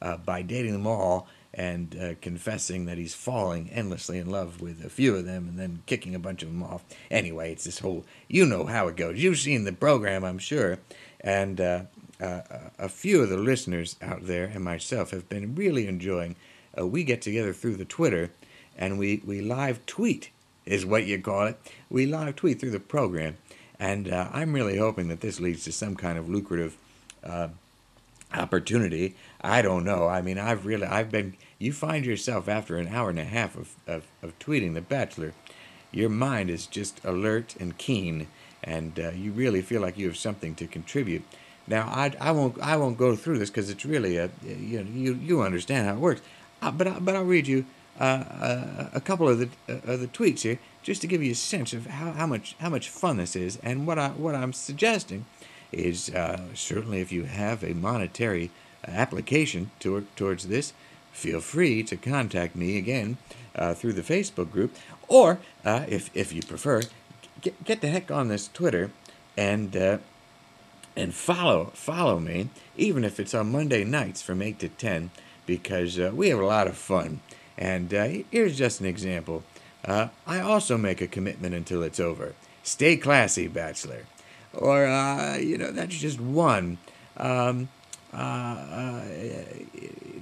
uh, 0.00 0.16
by 0.16 0.42
dating 0.42 0.72
them 0.72 0.86
all 0.86 1.26
and 1.54 1.96
uh, 2.00 2.14
confessing 2.20 2.84
that 2.84 2.98
he's 2.98 3.14
falling 3.14 3.70
endlessly 3.70 4.18
in 4.18 4.30
love 4.30 4.60
with 4.60 4.84
a 4.84 4.90
few 4.90 5.16
of 5.16 5.24
them 5.24 5.48
and 5.48 5.58
then 5.58 5.82
kicking 5.86 6.14
a 6.14 6.18
bunch 6.18 6.42
of 6.42 6.48
them 6.48 6.62
off. 6.62 6.84
Anyway, 7.10 7.50
it's 7.52 7.64
this 7.64 7.80
whole, 7.80 8.04
you 8.28 8.46
know 8.46 8.66
how 8.66 8.86
it 8.88 8.96
goes. 8.96 9.22
You've 9.22 9.38
seen 9.38 9.64
the 9.64 9.72
program, 9.72 10.24
I'm 10.24 10.38
sure, 10.38 10.78
and 11.20 11.60
uh, 11.60 11.82
uh, 12.20 12.40
a 12.78 12.88
few 12.88 13.22
of 13.22 13.30
the 13.30 13.36
listeners 13.36 13.96
out 14.02 14.26
there 14.26 14.44
and 14.44 14.62
myself 14.62 15.10
have 15.10 15.28
been 15.28 15.54
really 15.54 15.86
enjoying. 15.86 16.36
we 16.76 17.02
get 17.02 17.22
together 17.22 17.52
through 17.52 17.76
the 17.76 17.84
Twitter 17.84 18.30
and 18.76 18.98
we, 18.98 19.20
we 19.24 19.40
live 19.40 19.84
tweet, 19.86 20.30
is 20.64 20.86
what 20.86 21.06
you 21.06 21.20
call 21.20 21.46
it. 21.46 21.58
We 21.90 22.06
live 22.06 22.36
tweet 22.36 22.60
through 22.60 22.70
the 22.70 22.80
program 22.80 23.36
and 23.78 24.12
uh, 24.12 24.28
I'm 24.32 24.52
really 24.52 24.78
hoping 24.78 25.08
that 25.08 25.20
this 25.20 25.40
leads 25.40 25.64
to 25.64 25.72
some 25.72 25.94
kind 25.96 26.18
of 26.18 26.28
lucrative 26.28 26.76
uh, 27.22 27.48
opportunity. 28.34 29.14
I 29.40 29.62
don't 29.62 29.84
know. 29.84 30.08
I 30.08 30.20
mean, 30.20 30.38
I've 30.38 30.66
really, 30.66 30.86
I've 30.86 31.10
been, 31.10 31.36
you 31.58 31.72
find 31.72 32.04
yourself 32.04 32.48
after 32.48 32.76
an 32.76 32.88
hour 32.88 33.10
and 33.10 33.18
a 33.18 33.24
half 33.24 33.56
of, 33.56 33.74
of, 33.86 34.04
of 34.22 34.38
tweeting 34.38 34.74
The 34.74 34.80
Bachelor, 34.80 35.32
your 35.92 36.10
mind 36.10 36.50
is 36.50 36.66
just 36.66 37.02
alert 37.04 37.54
and 37.58 37.78
keen, 37.78 38.28
and 38.62 38.98
uh, 38.98 39.10
you 39.10 39.32
really 39.32 39.62
feel 39.62 39.80
like 39.80 39.96
you 39.96 40.06
have 40.06 40.16
something 40.16 40.54
to 40.56 40.66
contribute. 40.66 41.22
Now, 41.66 41.86
I, 41.86 42.12
I 42.20 42.32
won't 42.32 42.60
I 42.60 42.76
won't 42.76 42.96
go 42.96 43.14
through 43.14 43.38
this 43.38 43.50
because 43.50 43.68
it's 43.70 43.84
really 43.84 44.16
a 44.16 44.30
you 44.42 44.82
know 44.82 44.90
you 44.90 45.14
you 45.14 45.42
understand 45.42 45.86
how 45.86 45.94
it 45.94 46.00
works, 46.00 46.22
uh, 46.62 46.70
but 46.70 46.86
I, 46.86 46.98
but 46.98 47.14
I'll 47.14 47.24
read 47.24 47.46
you 47.46 47.66
uh, 48.00 48.04
uh 48.04 48.90
a 48.94 49.00
couple 49.00 49.28
of 49.28 49.38
the 49.38 49.48
of 49.68 50.00
the 50.00 50.06
tweets 50.06 50.40
here 50.40 50.58
just 50.88 51.02
to 51.02 51.06
give 51.06 51.22
you 51.22 51.32
a 51.32 51.34
sense 51.34 51.74
of 51.74 51.86
how, 51.86 52.12
how 52.12 52.26
much 52.26 52.56
how 52.60 52.70
much 52.70 52.88
fun 52.88 53.18
this 53.18 53.36
is. 53.36 53.58
And 53.62 53.86
what 53.86 53.98
I 53.98 54.08
what 54.08 54.34
I'm 54.34 54.54
suggesting 54.54 55.26
is 55.70 56.08
uh, 56.08 56.40
certainly 56.54 57.02
if 57.02 57.12
you 57.12 57.24
have 57.24 57.62
a 57.62 57.74
monetary 57.74 58.50
application 58.86 59.70
to, 59.80 60.06
towards 60.16 60.48
this, 60.48 60.72
feel 61.12 61.40
free 61.40 61.82
to 61.82 61.96
contact 61.98 62.56
me 62.56 62.78
again 62.78 63.18
uh, 63.54 63.74
through 63.74 63.92
the 63.92 64.14
Facebook 64.14 64.50
group, 64.50 64.74
or 65.08 65.38
uh, 65.62 65.84
if 65.88 66.08
if 66.14 66.32
you 66.32 66.40
prefer, 66.40 66.80
get, 67.42 67.62
get 67.64 67.82
the 67.82 67.88
heck 67.88 68.10
on 68.10 68.28
this 68.28 68.48
Twitter 68.48 68.90
and 69.36 69.76
uh, 69.76 69.98
and 70.96 71.14
follow 71.14 71.70
follow 71.74 72.18
me, 72.18 72.48
even 72.78 73.04
if 73.04 73.20
it's 73.20 73.34
on 73.34 73.52
Monday 73.52 73.84
nights 73.84 74.22
from 74.22 74.40
eight 74.40 74.58
to 74.60 74.70
ten, 74.70 75.10
because 75.44 75.98
uh, 75.98 76.12
we 76.14 76.30
have 76.30 76.40
a 76.40 76.46
lot 76.46 76.66
of 76.66 76.78
fun. 76.78 77.20
And 77.58 77.92
uh, 77.92 78.08
here's 78.30 78.56
just 78.56 78.80
an 78.80 78.86
example. 78.86 79.42
Uh, 79.84 80.08
I 80.26 80.40
also 80.40 80.76
make 80.76 81.00
a 81.00 81.06
commitment 81.06 81.54
until 81.54 81.82
it's 81.82 82.00
over. 82.00 82.34
Stay 82.62 82.96
classy, 82.96 83.48
bachelor. 83.48 84.04
Or, 84.52 84.86
uh, 84.86 85.36
you 85.36 85.56
know, 85.58 85.70
that's 85.70 85.96
just 85.96 86.20
one. 86.20 86.78
Um, 87.16 87.68
uh, 88.12 88.16
uh, 88.16 89.04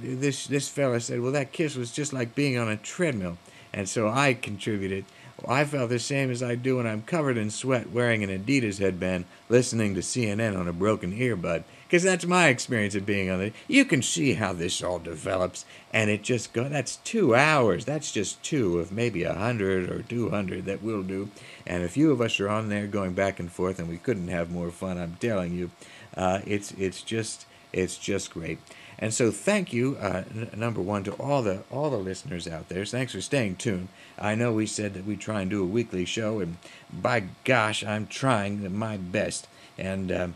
this 0.01 0.47
this 0.47 0.69
fella 0.69 1.01
said, 1.01 1.21
well, 1.21 1.33
that 1.33 1.53
kiss 1.53 1.77
was 1.77 1.93
just 1.93 2.13
like 2.13 2.35
being 2.35 2.59
on 2.59 2.69
a 2.69 2.77
treadmill, 2.77 3.39
and 3.73 3.89
so 3.89 4.09
I 4.09 4.35
contributed. 4.35 5.05
I 5.47 5.65
felt 5.65 5.91
the 5.91 5.99
same 5.99 6.31
as 6.31 6.43
I 6.43 6.55
do 6.55 6.79
when 6.79 6.87
I'm 6.87 7.03
covered 7.03 7.37
in 7.37 7.51
sweat 7.51 7.91
wearing 7.91 8.25
an 8.25 8.31
Adidas 8.31 8.81
headband 8.81 9.27
listening 9.49 9.95
to 9.95 10.01
CNN 10.01 10.59
on 10.59 10.67
a 10.67 10.73
broken 10.73 11.13
earbud. 11.13 11.63
Because 11.87 12.03
that's 12.03 12.27
my 12.27 12.49
experience 12.49 12.95
of 12.97 13.07
being 13.07 13.31
on 13.31 13.41
it. 13.41 13.53
You 13.69 13.85
can 13.85 14.03
see 14.03 14.35
how 14.35 14.53
this 14.53 14.83
all 14.83 14.99
develops, 14.99 15.65
and 15.93 16.11
it 16.11 16.23
just 16.23 16.53
go. 16.53 16.69
That's 16.69 16.97
two 16.97 17.35
hours. 17.35 17.85
That's 17.85 18.11
just 18.11 18.43
two 18.43 18.79
of 18.79 18.91
maybe 18.91 19.23
a 19.23 19.35
hundred 19.35 19.89
or 19.89 20.03
two 20.03 20.31
hundred 20.31 20.65
that 20.65 20.83
we'll 20.83 21.05
do. 21.05 21.31
And 21.67 21.85
a 21.85 21.89
few 21.89 22.11
of 22.11 22.21
us 22.21 22.41
are 22.41 22.49
on 22.49 22.69
there 22.69 22.87
going 22.87 23.13
back 23.13 23.39
and 23.39 23.51
forth, 23.51 23.79
and 23.79 23.89
we 23.89 23.99
couldn't 23.99 24.29
have 24.29 24.51
more 24.51 24.71
fun. 24.71 24.99
I'm 24.99 25.17
telling 25.21 25.53
you, 25.53 25.71
uh, 26.17 26.41
it's 26.45 26.73
it's 26.73 27.03
just 27.03 27.47
it's 27.73 27.97
just 27.99 28.33
great. 28.33 28.59
And 28.99 29.13
so, 29.13 29.31
thank 29.31 29.73
you, 29.73 29.97
uh, 30.01 30.25
n- 30.35 30.51
number 30.57 30.81
one, 30.81 31.05
to 31.05 31.13
all 31.13 31.43
the 31.43 31.63
all 31.71 31.91
the 31.91 31.99
listeners 31.99 32.49
out 32.49 32.69
there. 32.69 32.85
Thanks 32.85 33.13
for 33.13 33.21
staying 33.21 33.57
tuned. 33.57 33.89
I 34.19 34.35
know 34.35 34.53
we 34.53 34.67
said 34.67 34.95
that 34.95 35.05
we 35.05 35.17
try 35.17 35.43
and 35.43 35.51
do 35.51 35.63
a 35.63 35.67
weekly 35.67 36.07
show, 36.07 36.41
and 36.41 36.57
by 36.93 37.25
gosh, 37.45 37.85
I'm 37.85 38.07
trying 38.07 38.75
my 38.77 38.97
best. 38.97 39.49
And 39.77 40.11
uh, 40.11 40.29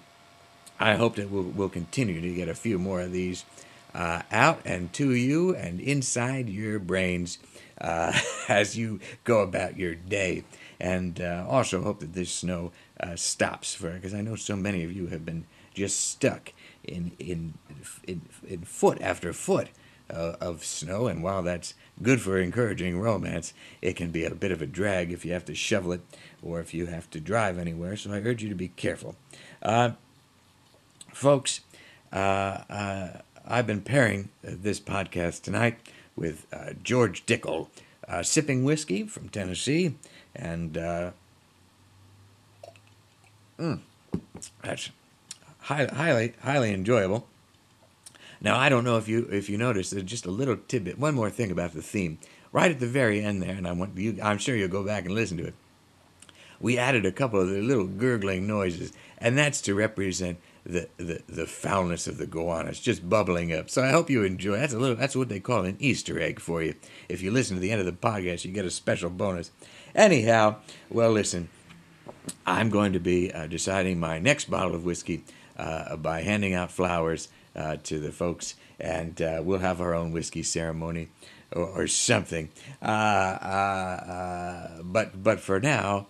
I 0.81 0.95
hope 0.95 1.17
that 1.17 1.31
we'll, 1.31 1.43
we'll 1.43 1.69
continue 1.69 2.23
to 2.23 2.35
get 2.35 2.49
a 2.49 2.55
few 2.55 2.79
more 2.79 3.03
of 3.03 3.13
these 3.13 3.45
uh, 3.95 4.23
out 4.33 4.63
and 4.65 4.91
to 4.95 5.15
you 5.15 5.55
and 5.55 5.79
inside 5.79 6.49
your 6.49 6.79
brains 6.79 7.39
uh, 7.81 8.19
as 8.49 8.79
you 8.79 8.99
go 9.25 9.41
about 9.41 9.77
your 9.77 9.95
day. 9.95 10.45
And 10.81 11.21
uh, 11.21 11.45
also 11.47 11.83
hope 11.83 12.01
that 12.01 12.15
this 12.15 12.33
snow 12.33 12.73
uh, 12.99 13.15
stops 13.17 13.75
for 13.75 13.91
because 13.91 14.15
I 14.15 14.23
know 14.23 14.37
so 14.37 14.57
many 14.57 14.83
of 14.83 14.93
you 14.93 15.09
have 15.09 15.27
been 15.27 15.45
just 15.75 16.01
stuck 16.01 16.53
in 16.83 17.13
in 17.19 17.55
in, 18.07 18.23
in 18.49 18.63
foot 18.63 19.01
after 19.03 19.35
foot 19.35 19.69
uh, 20.09 20.37
of 20.41 20.65
snow. 20.65 21.07
And 21.07 21.23
while 21.23 21.43
that's 21.43 21.75
good 22.03 22.23
for 22.23 22.39
encouraging 22.39 22.99
romance, 22.99 23.53
it 23.83 23.97
can 23.97 24.11
be 24.11 24.25
a 24.25 24.35
bit 24.35 24.53
of 24.53 24.63
a 24.63 24.67
drag 24.67 25.13
if 25.13 25.27
you 25.27 25.33
have 25.33 25.45
to 25.45 25.55
shovel 25.55 25.93
it 25.93 26.01
or 26.43 26.61
if 26.61 26.73
you 26.73 26.87
have 26.87 27.11
to 27.11 27.21
drive 27.21 27.59
anywhere. 27.59 27.97
So 27.97 28.13
I 28.13 28.21
urge 28.21 28.43
you 28.43 28.49
to 28.49 28.55
be 28.55 28.69
careful. 28.69 29.17
Uh, 31.11 31.15
folks, 31.15 31.61
uh, 32.13 32.17
uh, 32.17 33.09
I've 33.47 33.67
been 33.67 33.81
pairing 33.83 34.31
this 34.43 34.81
podcast 34.81 35.43
tonight 35.43 35.79
with 36.17 36.47
uh, 36.53 36.73
George 36.83 37.27
Dickel, 37.27 37.69
uh, 38.09 38.23
sipping 38.23 38.65
whiskey 38.65 39.05
from 39.05 39.29
Tennessee, 39.29 39.97
and 40.35 40.77
uh, 40.77 41.11
mm, 43.59 43.81
that's 44.63 44.91
highly, 45.61 45.95
highly, 45.95 46.35
highly 46.43 46.75
enjoyable. 46.75 47.27
Now, 48.41 48.57
I 48.57 48.69
don't 48.69 48.85
know 48.85 48.97
if 48.97 49.09
you 49.09 49.29
if 49.31 49.51
you 49.51 49.59
noticed, 49.59 49.91
there's 49.91 50.05
just 50.05 50.27
a 50.27 50.31
little 50.31 50.57
tidbit. 50.57 50.99
One 50.99 51.15
more 51.15 51.31
thing 51.31 51.51
about 51.51 51.73
the 51.73 51.83
theme, 51.83 52.19
right 52.53 52.71
at 52.71 52.81
the 52.81 52.87
very 52.87 53.21
end 53.21 53.43
there, 53.43 53.55
and 53.55 53.69
I 53.69 53.73
want 53.73 53.97
you. 53.97 54.19
I'm 54.23 54.39
sure 54.39 54.57
you'll 54.57 54.69
go 54.69 54.85
back 54.85 55.05
and 55.05 55.15
listen 55.15 55.37
to 55.39 55.47
it. 55.47 55.55
We 56.61 56.79
added 56.79 57.07
a 57.07 57.13
couple 57.13 57.41
of 57.41 57.49
the 57.49 57.63
little 57.63 57.87
gurgling 57.87 58.47
noises, 58.47 58.93
and 59.19 59.37
that's 59.37 59.61
to 59.63 59.75
represent 59.75 60.39
the, 60.65 60.89
the, 60.99 61.23
the 61.29 61.47
foulness 61.47 62.07
of 62.07 62.19
the 62.19 62.27
Gowanus 62.27 62.81
just 62.81 63.09
bubbling 63.09 63.53
up. 63.53 63.71
So 63.71 63.83
I 63.83 63.91
hope 63.91 64.11
you 64.11 64.25
enjoy. 64.25 64.59
That's 64.59 64.75
a 64.75 64.79
little. 64.79 64.97
That's 64.97 65.17
what 65.17 65.29
they 65.29 65.41
call 65.41 65.65
an 65.65 65.77
Easter 65.79 66.21
egg 66.21 66.41
for 66.41 66.63
you. 66.63 66.75
If 67.09 67.23
you 67.23 67.31
listen 67.31 67.57
to 67.57 67.61
the 67.61 67.71
end 67.71 67.81
of 67.81 67.87
the 67.87 67.93
podcast, 67.93 68.45
you 68.45 68.53
get 68.53 68.65
a 68.65 68.71
special 68.71 69.11
bonus. 69.11 69.51
Anyhow, 69.95 70.57
well, 70.91 71.11
listen. 71.11 71.49
I'm 72.47 72.71
going 72.71 72.93
to 72.93 73.01
be 73.01 73.33
uh, 73.33 73.47
deciding 73.47 73.99
my 73.99 74.19
next 74.19 74.51
bottle 74.51 74.75
of 74.75 74.85
whiskey 74.85 75.25
uh, 75.57 75.97
by 75.97 76.23
handing 76.23 76.55
out 76.55 76.71
flowers 76.71 77.29
uh, 77.57 77.77
to 77.85 77.99
the 77.99 78.13
folks, 78.13 78.57
and 78.79 79.21
uh, 79.23 79.41
we'll 79.43 79.59
have 79.59 79.81
our 79.81 79.95
own 79.95 80.13
whiskey 80.13 80.43
ceremony 80.43 81.09
or, 81.53 81.67
or 81.67 81.87
something. 81.87 82.51
Uh, 82.83 82.85
uh, 82.85 84.83
but 84.83 85.23
but 85.23 85.41
for 85.41 85.61
now, 85.61 86.09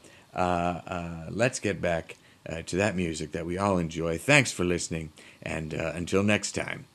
let's 1.31 1.61
get 1.61 1.81
back 1.81 2.17
Uh, 2.49 2.63
to 2.63 2.77
that 2.77 2.97
music 2.97 3.33
that 3.33 3.45
we 3.45 3.59
all 3.59 3.77
enjoy. 3.77 4.17
Thanks 4.17 4.51
for 4.51 4.65
listening, 4.65 5.13
and 5.43 5.75
uh, 5.75 5.93
until 5.95 6.23
next 6.23 6.53
time. 6.53 6.87